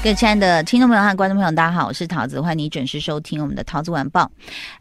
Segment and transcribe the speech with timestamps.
[0.00, 4.30] 各位亲爱的听众朋友和观众朋友，大家好，我是桃子，欢迎你准时收听我们的桃子晚报。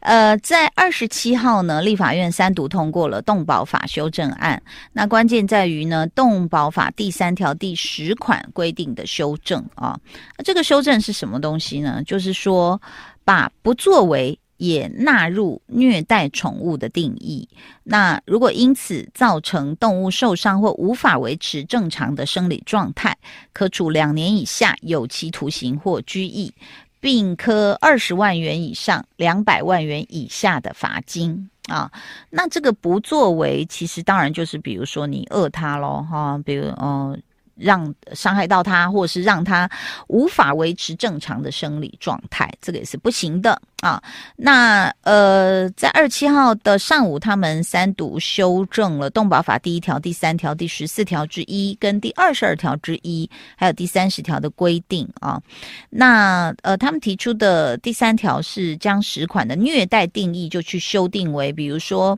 [0.01, 4.61] 呃，在二十七号呢，立法院三读通过了动保法修正案。
[4.93, 9.99] 那关键在于呢，动保法第三条第十款规定的修正啊。
[10.37, 11.99] 那这个修正是什么东西呢？
[12.05, 12.79] 就是说，
[13.25, 14.39] 把不作为。
[14.57, 17.47] 也纳入虐待宠物的定义。
[17.83, 23.17] 那如果因此造成动物受伤或无法维持正常的生理状态，
[23.53, 26.53] 可处两年以下有期徒刑或拘役，
[26.99, 31.91] 并科二十万元以上两百万元以下的罚金啊。
[32.29, 37.21] 那这个不作为，其实当然就是比如说你饿它喽，哈，比如嗯。
[37.57, 39.69] 让伤害到他，或者是让他
[40.07, 44.01] 无法维持正常的生理状态，这个也是不行的啊。
[44.35, 55.41] 那呃，在二十七号的上午，他们三读修正了动保法第一条、第三条、第十四条之一跟第二十二条之一，还有第三十条的规定啊。
[55.89, 62.17] 那呃，他们提出的第三条是将十款的虐待定义就去修订为，比如说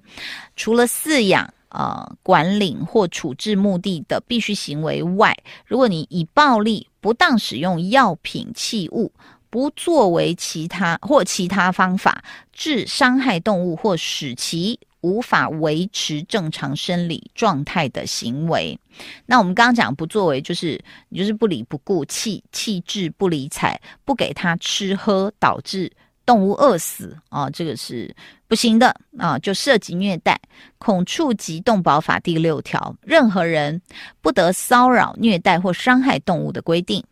[0.55, 1.47] 除了饲养。
[1.69, 9.11] 呃，管理或处置目的的必须行为外，如果你以暴力、不当使用药品、器物，
[9.49, 18.77] 不作为其他或其他方法致伤害动物或使其无法维持正常生理状态的行为，
[19.25, 25.91] 那我们刚刚讲不作为，就是你就是不理不顾、弃弃置不理睬、不给他吃喝，导致。
[26.29, 28.15] 动物饿死啊，这个是
[28.47, 30.39] 不行的啊，就涉及虐待，
[30.77, 33.81] 恐触及动保法第六条，任何人
[34.21, 37.03] 不得骚扰、虐待或伤害动物的规定。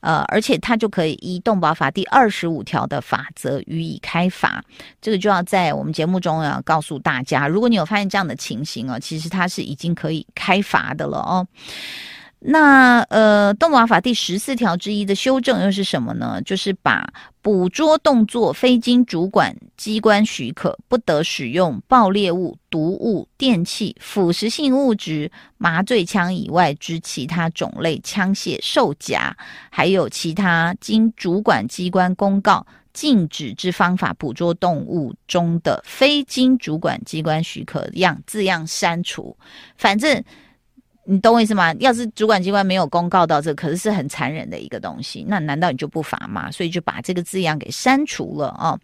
[0.00, 4.64] 呃，而且他就可以依动保法第二十五条的法则予以开罚。
[5.02, 11.46] 这个就要在我们节目中要告诉大家，如果你有发现这样的情形哦，其实它是已经可以开罚的了哦。
[12.44, 16.42] 那呃，动保法第十四条之一的修正又是什么呢？
[16.42, 17.06] 就是把
[17.42, 29.36] 捕捉动作非经主管机关许可，不得使用爆裂物、毒物、电器、腐蚀性物质、麻醉枪以外之其他种类枪械、兽夹，
[29.70, 39.36] 还有其他经主管机关公告禁止之方法捕捉动物中的非经主管机关许可样字样删除，
[39.76, 40.22] 反正。
[41.04, 41.74] 你懂我意思吗？
[41.80, 46.50] 要是主管机关没有公告到这，可是是很残忍的一个东西，那难道你就不罚吗？
[46.50, 48.78] 所以就把这个字样给删除了啊、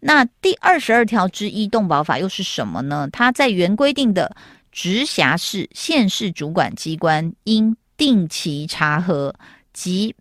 [0.00, 3.08] 那第二十二条之一动保法又是什么呢？
[3.12, 4.34] 它在原规定的
[4.72, 9.34] 直辖市、县市主管机关应定期查核
[9.72, 10.14] 及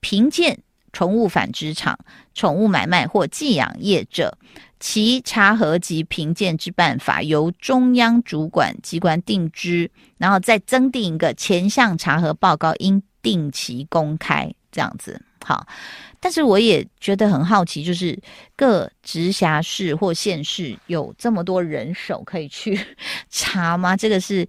[0.00, 0.58] 评鉴
[0.92, 1.98] 宠物繁殖场、
[2.34, 4.36] 宠物买卖或寄养业者。
[4.84, 9.88] 其查核及评鉴之办法由中央主管机关定之，
[10.18, 15.64] 然后再增订一个前项查核报告应定期公开，这样子好。
[16.18, 18.20] 但是我也觉得很好奇，就是
[18.56, 22.76] 各直辖市或县市有这么多人手可以去
[23.30, 23.96] 查吗？
[23.96, 24.44] 这个是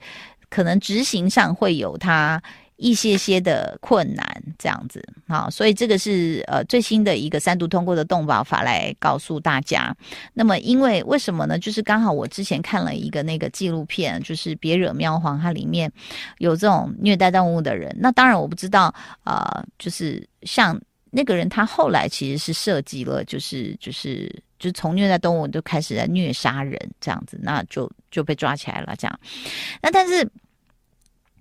[0.49, 2.41] 可能执行上会有它。
[2.77, 9.95] 一些些的困难，这样子，好，所以这个是呃最新的一个三读通过的动保法来告诉大家。
[10.33, 11.57] 那么，因为为什么呢？
[11.57, 15.91] 就是刚好我之前看了一个那个纪录片，就是别惹喵皇，它里面
[16.39, 17.95] 有这种虐待动物的人。
[17.99, 20.79] 那当然我不知道，呃，就是像
[21.11, 29.19] 那个人，他后来其实是涉及了，就是就是就是从虐待动物就开始在虐杀人这样子，那就就被抓起来了这样。
[29.81, 30.27] 那但是。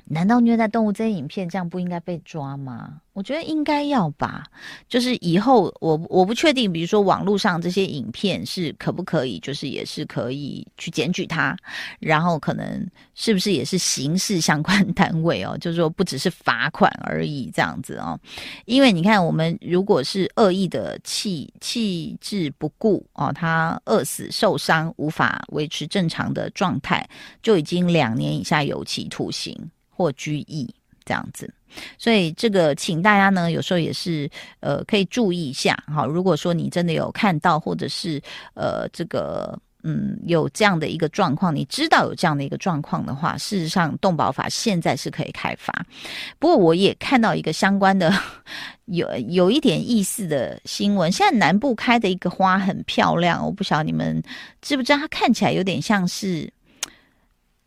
[0.04, 3.00] 难道虐待动物这些影片这样不应该被抓吗？
[3.14, 4.44] 我觉得应该要吧。
[4.88, 11.56] 就是以后我我不确定，比如说网络上这些影片是可不可以，就是也是可以去检举他，
[11.98, 18.18] 然后可能是不是也是刑事相关单位哦， 就是说不只是罚款而已这样子哦。
[18.65, 27.09] 因为你看，我们如果是恶意的弃弃置不顾哦，他饿死受伤无法维持正常的状态，
[27.42, 29.71] 就已经两年以下有期徒刑。
[30.03, 30.69] 或拘役
[31.04, 31.53] 这样子，
[31.99, 35.77] 所以这个请大家呢，有时候也是呃可以注意一下。
[35.87, 38.21] 好，如果说你真的有看到，或者是
[38.54, 45.72] 呃这个嗯有这样的一个状况，你知道有这样的一个状况的话，事实上动保法现在是可以开发。
[46.39, 48.13] 不过我也看到一个相关的
[48.84, 54.22] 有有一点意思的新闻，现在南部开的一个花很漂亮，我不晓得你们
[54.60, 56.53] 知不知道，它看起来有点像是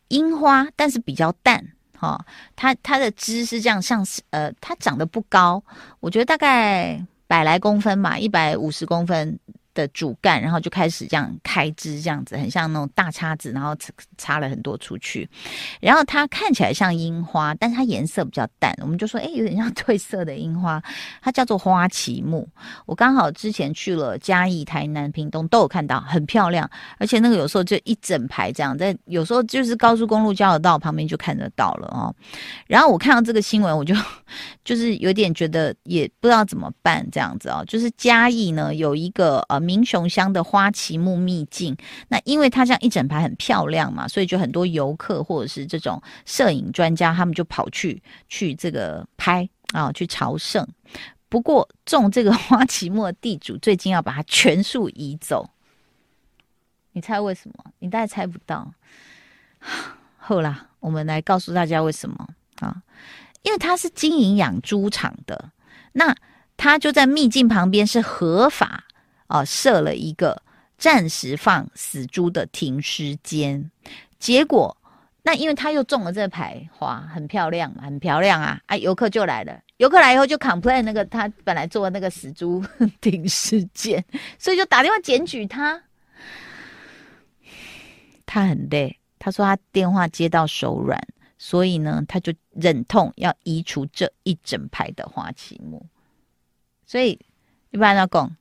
[0.08, 1.75] 樱花，但是比较淡。
[2.06, 2.25] 哦，
[2.56, 5.63] 它它的枝是这样，像是呃，它长得不高，
[6.00, 9.40] 我觉得大概百来公分嘛，一百五十公分。
[9.75, 13.75] 的主干，然后就开始这样开枝，这样子很像那种大叉子，然后
[14.18, 15.30] 插了很多出去。
[15.80, 20.81] 然后它看起来像樱花，但是它颜色比较淡，我们就说，哎，有点像 褪色的樱花。
[21.22, 22.48] 它叫做花旗木。
[22.86, 26.68] 我刚好之前去了嘉义、台南、屏东，都有看到，很漂亮。
[26.98, 32.16] 而且那个有时候就一整排这样，在有时候就是高速公路交流道旁边就看得到了哦。
[32.66, 33.94] 然后我看到这个新闻，我就
[34.63, 37.62] 就是有点觉得也不知道怎么办这样子哦。
[37.68, 39.64] 就是嘉义呢有一个呃。
[39.65, 41.75] 明雄乡的花旗木秘境，
[42.09, 50.65] 那因为它这样一整排很漂亮嘛，所以就很多游客或者是这种摄影专家，他们就跑去去这个拍啊，去朝圣。
[51.27, 55.50] 不过种这个花旗木的地主最近要把它全数移走，
[56.94, 57.65] 你猜为什么？
[57.79, 58.71] 你大概猜不到。
[60.17, 62.29] 后啦我们来告诉大家为什么
[62.59, 62.83] 啊？
[63.41, 65.51] 因为他是经营养猪场的，
[65.94, 66.15] 那
[66.57, 68.85] 他就在秘境旁边是合法。
[69.27, 70.42] 啊，设了一个
[70.77, 73.72] 暂时放死猪的停尸间，
[74.19, 74.75] 结果
[75.24, 78.62] 那因为他又种了这排花，很漂亮，很漂亮啊！
[78.68, 82.63] 啊，游客就来了，游客来以后就 complain 那个他本来做的那个死猪
[83.01, 84.04] 停尸间，
[84.38, 85.81] 所以就打电话检举他。
[88.27, 91.01] 他很累，他说他电话接到手软，
[91.39, 95.83] 所以呢，他就忍痛要移除这一整排的花旗木。
[96.86, 97.19] 所以
[97.72, 98.36] 一般要讲。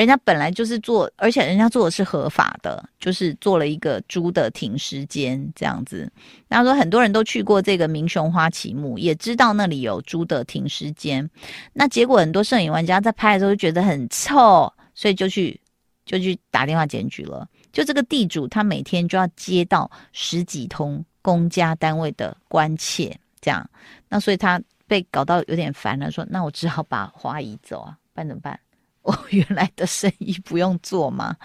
[0.00, 6.10] 人家本来就是做，而且人家做的是合法的，就是做了一个猪的停尸间这样子。
[6.48, 11.28] 然后说很多人都去过这个民雄花旗木，也知道那里有猪的停尸间。
[11.74, 15.60] 那结果很多摄影玩家在拍的时候就觉得很臭，所以就去
[16.06, 17.46] 就去打电话检举了。
[17.70, 23.68] 就这个地主，他每天就要接到十几通公家单位的关切，这样。
[24.08, 28.58] 那所以他被搞到有点烦了，说：“那我只好把花移走啊，办怎么办？”
[29.02, 31.36] 我原来的生意不用做吗？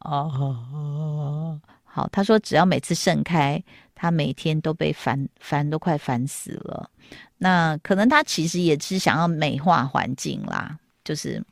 [0.00, 3.62] 哦，好，他说只要每次盛开，
[3.94, 6.90] 他每天都被烦烦都快烦死了。
[7.38, 11.44] 那可能他其实也是想要美化环境啦，就是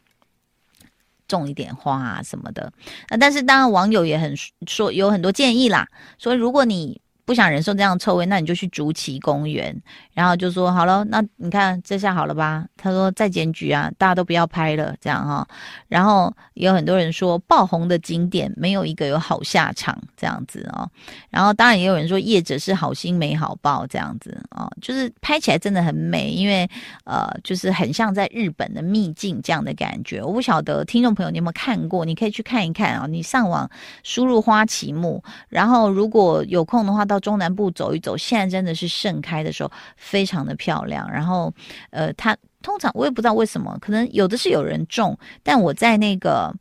[1.29, 2.73] 种一点花啊什么的。
[3.08, 4.35] 那但是当然网友也很
[4.67, 5.88] 说有很多建议啦，
[6.19, 7.00] 说如果你。
[7.30, 9.72] 不想忍受这样的臭味，那你就去竹崎公园，
[10.14, 12.66] 然后就说好了，那你看这下好了吧？
[12.76, 15.46] 他说再检举啊，大家都不要拍了，这样哈、
[15.86, 20.90] 然后也有很多人说爆红的景点没有一个有好下场，这样子哦。
[21.30, 26.68] 然后当然也有人说业者是好心没好报，这样子、哦，就是拍起来真的很美，因为
[27.04, 30.20] 呃，就是很像在日本的秘境这样的感觉。
[30.20, 33.06] 我不晓得听众朋友你有没有看过，你可以去看一看啊、哦。
[33.06, 33.70] 你上网
[34.02, 37.19] 输入花旗木，然后如果有空的话到。
[37.20, 41.08] 中南部走一走，现在真的是盛开的时候，非常的漂亮。
[41.11, 41.52] 然后，
[41.90, 46.52] 呃，它通常我也不知道为什么，可能有的是有人种，但我在那个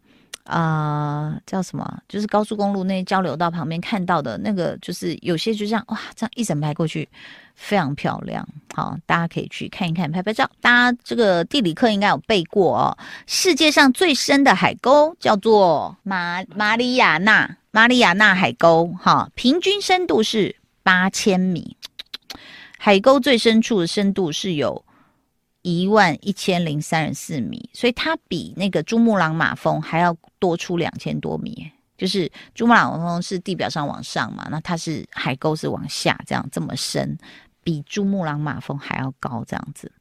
[0.45, 7.07] 啊、叫什么，就是高速公路那交流道旁边看到的那个，就是有些就这样哇，这样一整排过去，
[7.53, 8.47] 非常漂亮。
[8.73, 10.49] 好，大家可以去看一看，拍拍照。
[10.59, 12.97] 大家这个地理课应该有背过哦。
[13.27, 17.58] 世界上最深的海沟叫做马马里亚纳。
[17.71, 21.77] 马里亚纳海沟，哈，平均深度是八千米，
[22.77, 24.83] 海沟最深处的深度是有
[25.61, 31.71] 一万一千零三十四米，所以它比那个珠穆朗玛峰还要多出两千多米。
[31.95, 37.15] 就是珠穆朗玛峰是地表上往上嘛，那它是海沟是往下，这样这么深。
[37.61, 39.91] 比珠穆朗玛峰还要高，这样子。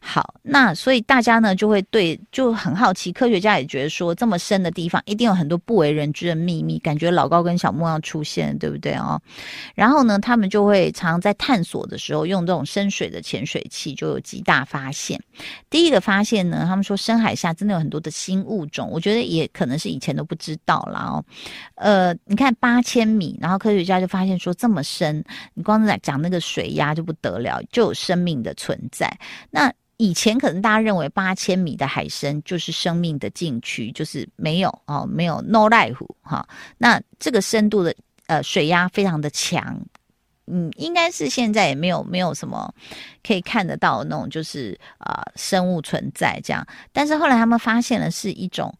[0.00, 9.20] 好，那所以大家呢就会对就很好奇，科学家也觉得说这么深的地方一定有很多不为人知的秘密，感觉老高跟小莫要出现，对不对哦？
[9.74, 15.20] 然后呢，他们就会常常在探索的时候用这种深水的潜水器，就有极大发现。
[15.70, 21.24] 第一个发现呢，他们说深海下真的有很多的新物种，我觉得也可能是以前都不知道啦哦。
[21.76, 29.10] 呃，你看八千米，然后科学家就发现说这么深，你光在讲那个水压就不得了，就有生命的存在。
[29.50, 36.46] 那以前可能大家认为八千米的海深就是生命的禁区，就是没有哦，没有 no life 哈、
[36.78, 37.94] 那这个深度的
[38.26, 39.80] 呃水压非常的强，
[40.46, 42.72] 嗯，应该是现在也没有没有什么
[43.22, 46.66] 可以看得到那种就是啊、生物存在这样。
[46.92, 48.72] 但是后来他们发现了是一种。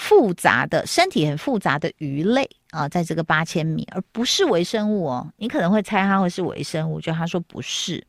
[0.00, 5.32] 复杂的身体很复杂的鱼类啊，在这个八千米，而不是微生物哦。
[5.36, 8.06] 你可能会猜它会是微生物，就他说不是。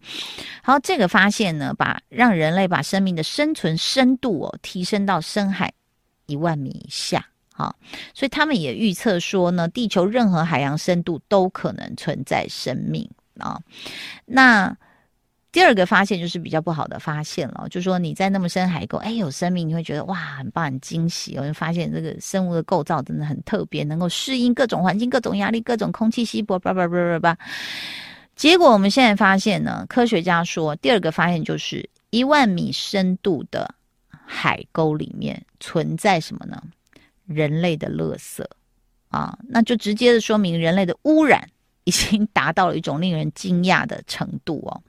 [0.61, 5.71] 好，这个发现呢，把让人类把生命的生存深度哦提升到深海
[6.25, 7.25] 一万米以下。
[7.53, 7.75] 好，
[8.13, 13.09] 所以他们也预测说呢，地球任何海洋深度都可能存在生命。
[13.37, 13.59] 啊。
[14.25, 14.75] 那
[15.51, 27.37] 第二个发现就是比较不好的发现了，就是说你在那么深海沟，哎，有生命，你会觉得哇，很棒，很惊喜哦，就发现这个生物的构造真的很特别，能够适应各种环境、各种压力、各种空气稀薄，叭叭叭叭叭。
[28.35, 33.73] 结果我们现在发现呢，科学家说，第二个发现就是一万米深度的
[34.09, 36.61] 海沟里面存在什么呢？
[37.25, 38.45] 人类的垃圾
[39.09, 41.49] 啊，那就直接的说明人类的污染
[41.83, 44.81] 已经达到了一种令人惊讶的程度哦。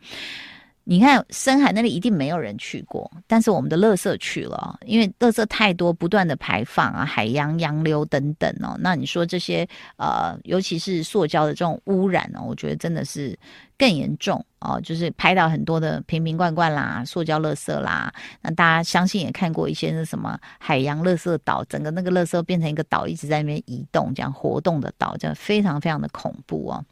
[0.84, 8.76] 你看深海那里一定没有人去过，但是我们的垃圾去了，因为垃圾太多，不断的排放啊，海洋洋流等等哦。
[8.80, 13.38] 那你说这些呃，尤其是塑胶的这种污染呢，我觉得真的是
[13.78, 14.80] 更严重哦。
[14.80, 18.12] 就是拍到很多的瓶瓶罐罐啦，塑胶垃圾啦。
[18.40, 26.84] 那大家相信也看过一些那什么海洋垃圾岛，整个那个垃圾变成一个岛，一直在那边移动，这样活动的岛，这样非常非常的恐怖哦。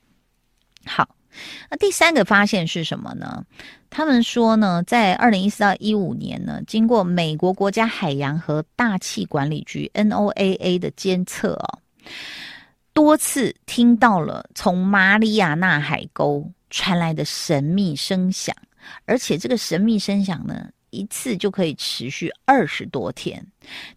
[0.85, 1.09] 好。
[1.71, 3.45] 那第三个发现是什么呢？
[3.91, 11.79] 他们说呢，在二零一四到一五年呢，经过美国国家海洋和大气管理局 NOAA 的监测哦，
[12.93, 18.55] 多次听到了从马里亚纳海沟传来的神秘声响，
[19.07, 23.43] 而且这个神秘声响呢，一次就可以持续二十多天。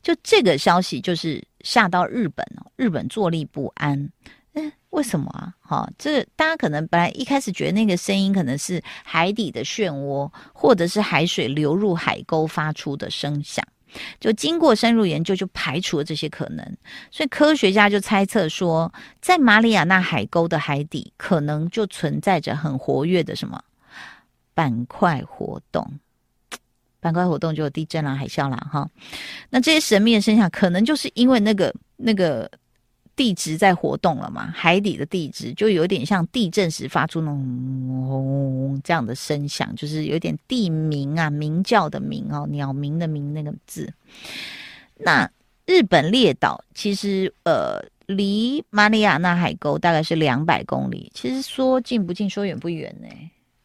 [0.01, 4.09] 就这个消息，就是吓到日本哦，日本坐立不安。
[4.91, 5.53] 为什么啊？
[5.59, 13.65] 哈，这大家可能本来一开始觉得那个声音可能是海底的漩涡，或者是海水流入海沟发出的声响。
[14.19, 16.77] 就经过深入研究，就排除了这些可能。
[17.09, 23.61] 所以科学家就猜测说，在马里亚纳海沟的海底，可能就存在着很活跃的什么
[24.53, 25.89] 板块活动。
[26.99, 28.89] 板块活动就有地震啦、海啸啦，哈。
[29.49, 32.51] 那这些神秘的声响，可能就是因为那个那个。
[33.15, 34.51] 地质在活动了嘛？
[34.55, 43.93] 海底的地质就有点像地震时发出那种这样的声响，就是有点地鸣啊，鸣叫的鸣哦，鸟鸣的鸣那个字。
[44.97, 45.29] 那
[45.65, 53.07] 日本列岛其实呃离马里亚纳海沟大概是两百公里，其实说近不近，说远不远呢？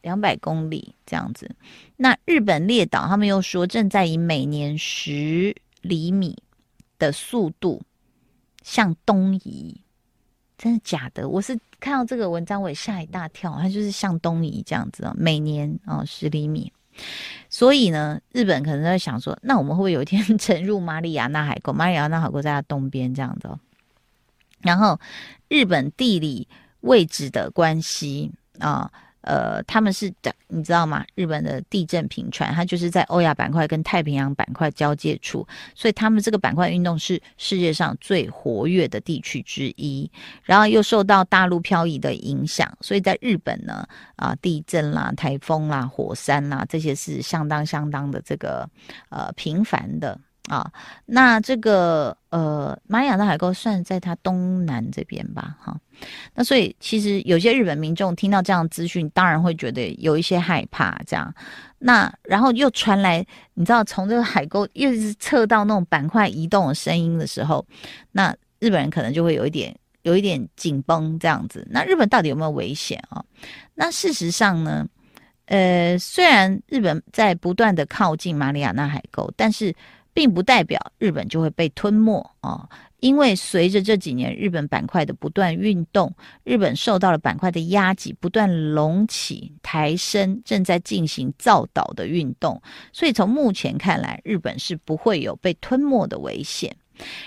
[0.01, 1.49] 两百公里这样子。
[1.95, 6.37] 那日本列岛他们又说正在以每年十厘米
[6.99, 7.81] 的速度。
[8.67, 9.79] 向东移，
[10.57, 11.29] 真的假的？
[11.29, 13.57] 我是看到这个文章，我也吓一大跳。
[13.61, 16.69] 它就是向东移这样子哦，每年哦十厘米。
[17.49, 21.71] 所以呢，日本可能在想说，那我们会不会有一天 沉入马里亚纳海沟？
[21.71, 23.57] 马里亚纳海沟在它东边这样子哦。
[24.59, 24.99] 然后，
[25.47, 26.45] 日本地理
[26.81, 28.91] 位置的关系啊。
[29.27, 31.05] 呃他们是的，你知道吗？
[31.15, 40.09] 日本的地震频传，它就是在欧亚板块跟太平洋板块交界处，所以他们这个板块运动是世界上最活跃的地区之一。
[40.43, 48.69] 然后又受到大陆漂移的影响，所以在日本呢，啊，地震啦、台风啦、火山啦，这些是相当相当的这个
[49.09, 50.17] 呃频繁的。
[50.47, 50.71] 啊，
[51.05, 55.77] 那这个呃，马里亚纳海沟算在它东南这边吧，哈。
[56.33, 61.33] 那所以其实有些日本民众听到这样资讯，当然会觉得有一些害怕，这样。
[61.79, 63.25] 那然后又传来，
[63.55, 67.65] 你知道从这个海沟又是测到那种板块移动的声音的时候，
[68.13, 71.67] 那日本人可能就会有一点有一点紧绷这样子。
[71.69, 73.21] 那日本到底有没有危险啊？
[73.75, 74.87] 那事实上呢，
[75.47, 79.75] 呃，虽然日本在不断的靠近马里亚纳海沟，但是。
[80.17, 82.67] 并不代表日本就会被吞没啊，
[83.01, 86.11] 因为随着这几年日本板块的不断运动，
[86.43, 92.59] 日本受到了板块的压挤，不断隆起抬升，正在进行造岛的运动，
[92.91, 96.75] 所以从目前看来，日本是不会有被吞没的危险。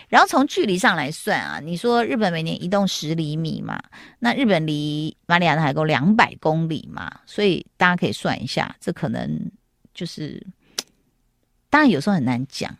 [0.08, 3.80] 然后从距离上来算啊，你说日本每年移动十厘米嘛，
[4.18, 9.48] 那日本离马里亚纳海沟两百公里嘛，所以大家可以算一下，这可能
[9.94, 10.44] 就是。
[11.70, 12.76] 当然有时候很难讲，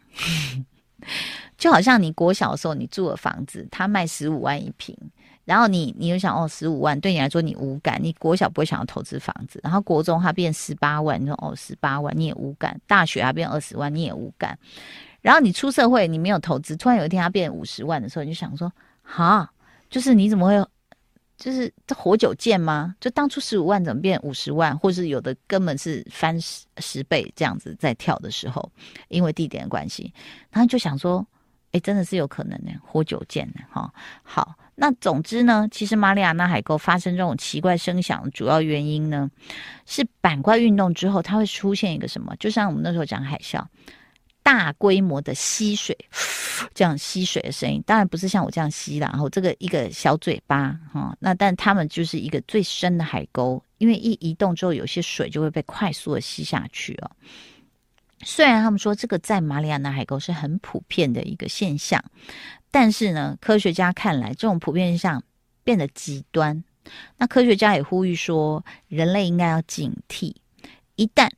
[1.57, 4.95] 就好像你国小的时候你住的房子，他卖十五万一平，
[5.45, 14.59] 然后你你又想哦十五万对你来说你无感，你国小不会想要投资房子，然后国中它变十八万，你说哦十八万你也无感，大学它变二十万你也无感，
[15.21, 19.51] 然后你出社会你没有投资，突然有一天它变五十万的时候，你就想说哈，
[19.89, 20.67] 就是你怎么会？
[21.41, 22.95] 就是这活久见吗？
[23.01, 28.71] 就当初十五万怎么变五十万，或是有的根本是翻十十倍这样子在跳的时候，
[29.09, 30.13] 因为地点的关系，
[30.51, 31.27] 然后就想说，
[31.73, 33.91] 哎，真的是有可能呢，活久见呢，哈。
[34.23, 39.31] 好，那总之呢，其实马里亚纳海沟发生这种奇怪声响的主要原因呢，
[39.87, 42.37] 是板块运动之后，它会出现一个什么？
[42.37, 43.65] 就像我们那时候讲海啸。
[44.43, 45.97] 大规模的吸水，
[46.75, 57.11] 这样吸水的声音，当然不是像我这样吸啦，然后这个一个小嘴巴哈，那但他们就是一个最深的海沟因为一移动之后，有些水就会被快速的吸下去哦。
[58.23, 62.05] 虽然他们说这个在马里亚纳海沟是很普遍的一个现象，
[62.71, 65.23] 但是呢，科学家看来这种普遍现象
[65.65, 66.63] 变得极端。
[67.17, 70.35] 那科学家也呼吁说，人类应该要警惕，
[70.97, 71.31] 一旦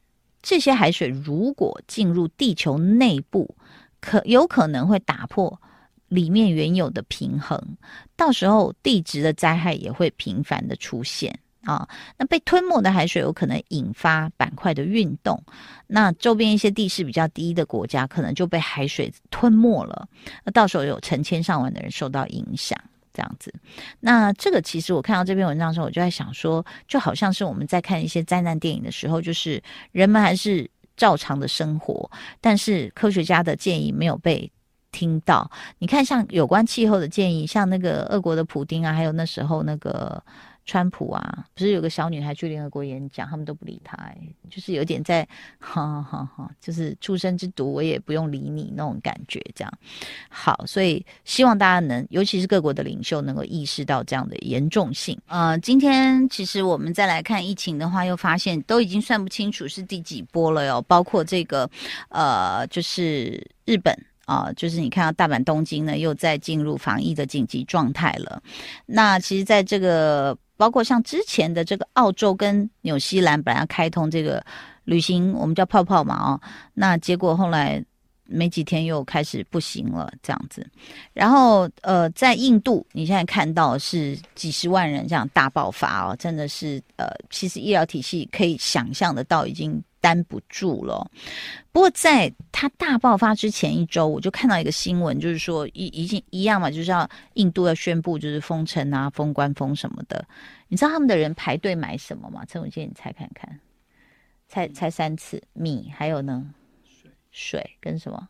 [0.42, 3.54] 这些海水如果进入地球内部，
[4.00, 5.61] 可有可能会打破
[6.08, 7.58] 里面原有的平衡，
[8.16, 11.38] 到时候地质的灾害也会频繁的出现。
[11.64, 15.40] 啊，那被吞没的海水有可能引发板块的运动，
[15.87, 20.08] 那周边一些地势比较低的国家可能就被海水吞没了，
[20.44, 22.76] 那到时候有成千上万的人受到影响，
[23.12, 23.52] 这样子。
[24.00, 34.50] 那这个其实我看到这篇文章的时候，我就在想说，就好像是我们在看一些灾难电影的时候，就是人们还是照常的生活，但是科学家的建议没有被
[34.90, 35.50] 听到。
[35.78, 40.23] 你看，像有关气候的建议，像那个俄国的普丁啊，还有那时候那个。
[40.64, 44.16] 川普啊，不是有个小女孩去联合国演讲，他们都不理她，哎，
[44.49, 45.26] 就是有点在，
[45.59, 49.73] 哈哈哈，就是初生之毒，我也不用理你那种感觉，这样。
[50.28, 55.19] 好，所以希望大家能，尤其是各国的领袖，能够意识到这样的严重性。
[55.26, 61.69] 呃，今天其实我们再来看疫情的话，又发现都已经算不清楚是第几波了哟，包括这个，
[62.09, 63.92] 呃，就是日本。
[64.25, 68.40] 啊、就是你看到大阪、东京呢，又在进入防疫的紧急状态了。
[68.87, 74.40] 那其实，在这个包括像之前的这个澳洲跟纽西兰，本来要开通这个
[74.85, 76.40] 旅行，我们叫泡泡嘛，哦，
[76.73, 77.85] 那结果后来
[78.26, 80.64] 没几天又开始不行了，这样子。
[81.12, 89.83] 然后，呃，在印度，你现在看到是几十万人这样大爆发哦，真的是，呃，其实医疗体系可以想象得到已经。
[90.02, 91.11] 担不住了。
[91.71, 100.23] 不过，在它大爆发之前一周，我就看到一个新闻，就是说一已经一样嘛，就是要印度要宣布就是封城啊、封关封什么的。
[100.68, 102.44] 你知道他们的人排队买什么吗？
[102.47, 103.61] 陈文健，你猜看看，
[104.49, 106.52] 猜猜三次，米还有呢？
[106.85, 108.28] 水水跟什么？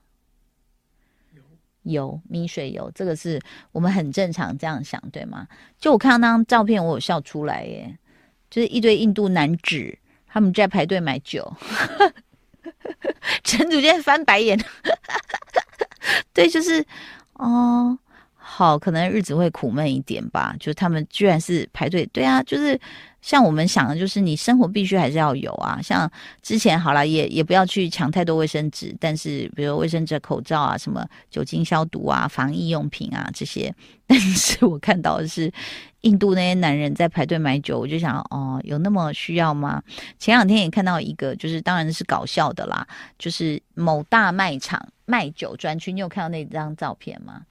[1.34, 1.42] 油
[1.82, 3.40] 油米水油，这个是
[3.72, 5.48] 我们很正常这样想，对吗？
[5.78, 7.98] 就我看到那张照片，我有笑出来耶，
[8.50, 9.98] 就是一堆印度男子。
[10.32, 11.54] 他们在排队买酒，
[13.44, 14.58] 陈主任翻白眼。
[16.32, 16.84] 对，就是
[17.34, 17.98] 哦，
[18.54, 20.54] 好，可能日子会苦闷一点吧。
[20.60, 22.78] 就他们居然是排队，对啊，就是
[23.22, 25.80] 像我们想的，就是你生活必须还是要有啊。
[25.82, 26.10] 像
[26.42, 33.74] 之前好了，也也不要去抢太多卫生纸，但是比如卫生纸、口罩啊，什么酒精消毒啊、防疫用品啊这些。
[34.06, 35.50] 但是我看到的是。
[36.02, 39.80] 印度那些男人在排队买酒，我就想，哦，有那么需要吗？
[40.18, 42.84] 前两天也看到一个，就是当然是搞笑的啦，
[43.20, 47.42] 就是某大卖场卖酒专区，你有看到那张照片吗？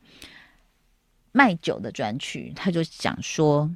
[1.31, 3.69] 卖酒的专区，他就讲说，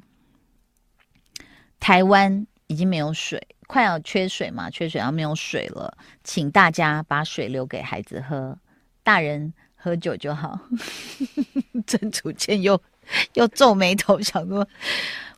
[1.80, 8.58] 台湾已经没有水，快要缺水嘛，缺水要没有水了，请大家把水留给孩子喝，
[9.02, 10.60] 大人喝酒就好。
[11.86, 12.80] 曾祖健又。
[13.34, 14.66] 又皱眉头，想说，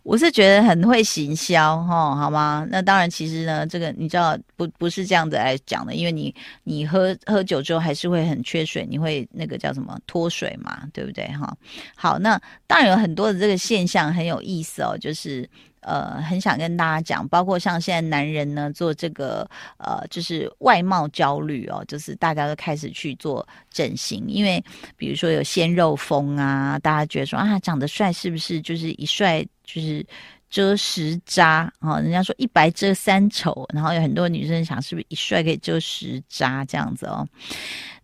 [0.09, 2.66] 我是觉得很会行销哈，好吗？
[2.71, 11.55] 那当然，其实呢，这个你知道不不是这样子来讲的，因为你你喝喝酒之后还是会很缺水，你会那个叫什么脱水嘛，对不对哈？
[11.94, 15.47] 好，那当然有很多的这个现象很有意思哦，就是。
[15.81, 24.62] 呃，很想跟大家讲，包括像现在男人呢做这个呃，就是外貌焦虑哦，就是大家都开始去做整形，因为
[24.97, 30.05] 比如说有鲜肉风啊，大家觉得说啊，长得帅是不是就是一帅就是
[30.51, 32.01] 遮十渣哦？
[32.01, 37.27] 人家说一白遮三丑，然后有很多女生想是不是一帅可以遮十渣这样子哦。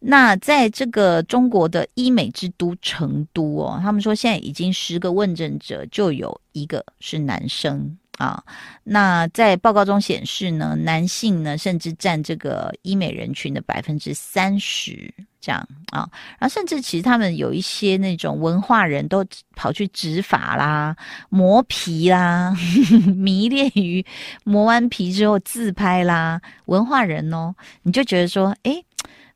[0.01, 8.43] 那在这个中国的医美之都成都哦，他们说现在已经十个问诊者就有一个是男生啊。
[8.83, 16.09] 那在报告中显示呢，男性呢甚至占这个医美人群的百分之三十这样啊。
[16.39, 19.25] 然后甚至其实他们有一些那种文化人都
[19.55, 20.97] 跑去植发啦、
[21.29, 22.55] 磨皮啦，
[23.15, 24.05] 迷恋于
[24.45, 26.41] 磨完皮之后自拍啦。
[26.67, 28.85] 文化人哦，你就觉得说，诶。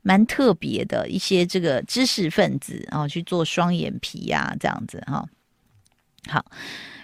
[0.01, 5.25] 蛮特别的一些这个知识分子啊，去做双眼皮呀、啊，这样子哈、
[6.29, 6.43] 好，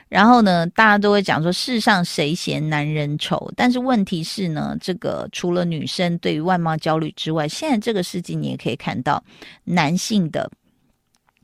[0.08, 3.52] 然后呢，大家都会讲说，世上谁嫌男人丑？
[3.56, 9.24] 但是问题是呢，这个除了女生对于外貌焦虑之外，现在这个世纪你也可以看到
[9.64, 10.50] 男性的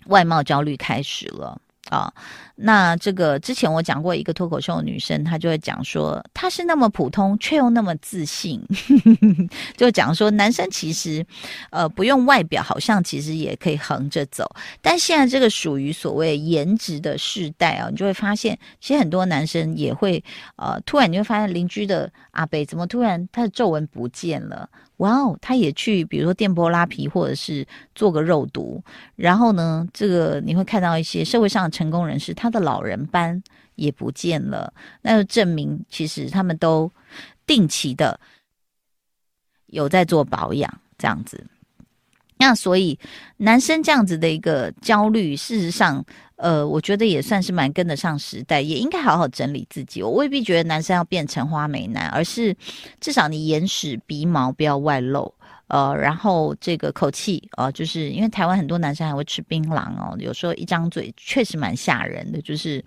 [0.06, 1.60] 外貌焦虑开始了。
[1.91, 2.12] 啊。
[2.56, 8.62] 那这个之前我讲过一个脱口秀女生，她就会讲说，她是那么普通却又那么自信，
[9.75, 11.25] 就讲说男生其实
[11.71, 14.47] 呃不用外表，好像其实也可以横着走。
[14.82, 20.23] 但现在这个属于所谓颜值的世代啊，你就会发现，其实很多男生也会
[20.56, 24.69] 呃突然你会发现邻居的阿伯怎么突然他的皱纹不见了。
[25.01, 28.83] 哇哦，他也去，比如说电波拉皮，或者是做个肉毒，
[29.15, 33.41] 然后呢，这个你会看到一些社会上的成功人士，他的老人斑
[33.75, 36.91] 也不见了，那就证明其实他们都
[37.47, 38.19] 定期的
[39.65, 41.43] 有在做保养，这样子。
[42.41, 42.97] 那所以
[43.38, 46.04] 男生这样子的一个焦虑，事实上。
[46.41, 50.01] 呃，我觉得也算是蛮跟得上时代，也应该好好整理自己。
[50.01, 52.51] 我未必觉得男生要变成花美男，而是
[52.99, 55.32] 至少你眼屎鼻毛不要外露。
[55.67, 62.84] 呃，然后这个口气呃，就是因为台湾很多男生还会吃槟榔哦，有时候一张嘴确实蛮吓人的，就是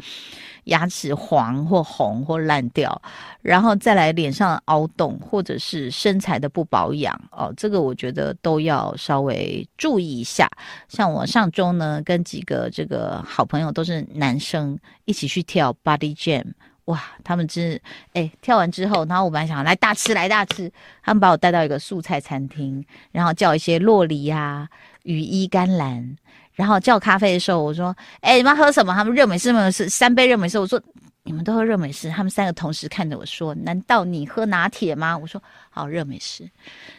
[0.65, 3.01] 牙齿黄或红或烂掉，
[3.43, 10.51] 然后再来脸上凹洞或者是身材的不保养哦，这个我觉得都要稍微注意一下。
[10.89, 16.53] 像我上周呢，跟几个这个好朋友都是男生一起去跳 Body Jam。
[16.87, 20.71] 哇，他们真是哎，跳完之后，然后我本来想来大吃来大吃，
[21.03, 24.69] 他们把我带到一个素菜餐厅，然后叫一些洛梨呀、
[25.05, 26.15] 羽衣甘蓝，
[26.55, 30.59] 然后叫咖啡的时候，我说：“哎，你们喝什么？”他们热美式，热美式，三杯热美式。
[30.59, 30.81] 我说
[31.25, 36.49] ：“你们都喝热美式。”他们三个同时看着我说：“难道你喝拿铁吗？”我说：“好，热美式。”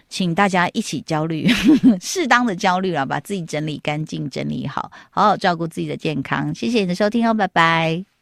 [0.09, 1.47] 请大家一起焦虑，
[1.99, 6.53] 适当的焦虑啊，把自己整理干净，整理好，好好照顾自己的健康。
[6.53, 8.14] 谢谢你的收听哦，拜拜。